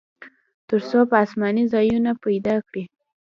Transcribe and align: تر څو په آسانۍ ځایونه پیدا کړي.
تر 0.69 0.79
څو 0.89 0.99
په 1.09 1.15
آسانۍ 1.23 1.63
ځایونه 1.73 2.11
پیدا 2.23 2.55
کړي. 2.67 2.83